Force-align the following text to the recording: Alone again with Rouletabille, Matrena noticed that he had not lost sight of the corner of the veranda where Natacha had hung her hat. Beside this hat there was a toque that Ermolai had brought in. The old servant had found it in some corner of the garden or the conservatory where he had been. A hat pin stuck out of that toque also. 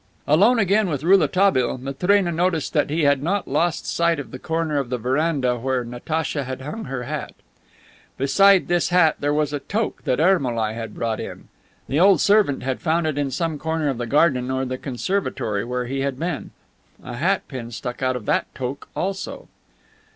Alone 0.27 0.57
again 0.57 0.89
with 0.89 1.03
Rouletabille, 1.03 1.77
Matrena 1.77 2.31
noticed 2.31 2.73
that 2.73 2.89
he 2.89 3.03
had 3.03 3.21
not 3.21 3.47
lost 3.47 3.85
sight 3.85 4.19
of 4.19 4.31
the 4.31 4.39
corner 4.39 4.79
of 4.79 4.89
the 4.89 4.97
veranda 4.97 5.59
where 5.59 5.83
Natacha 5.85 6.43
had 6.43 6.61
hung 6.61 6.85
her 6.85 7.03
hat. 7.03 7.35
Beside 8.17 8.67
this 8.67 8.89
hat 8.89 9.17
there 9.19 9.31
was 9.31 9.53
a 9.53 9.59
toque 9.59 10.01
that 10.05 10.19
Ermolai 10.19 10.73
had 10.73 10.95
brought 10.95 11.19
in. 11.19 11.49
The 11.87 11.99
old 11.99 12.19
servant 12.19 12.63
had 12.63 12.81
found 12.81 13.05
it 13.05 13.19
in 13.19 13.29
some 13.29 13.59
corner 13.59 13.89
of 13.89 13.99
the 13.99 14.07
garden 14.07 14.49
or 14.49 14.65
the 14.65 14.79
conservatory 14.79 15.63
where 15.63 15.85
he 15.85 15.99
had 15.99 16.17
been. 16.17 16.49
A 17.03 17.17
hat 17.17 17.47
pin 17.47 17.69
stuck 17.69 18.01
out 18.01 18.15
of 18.15 18.25
that 18.25 18.47
toque 18.55 18.87
also. 18.95 19.49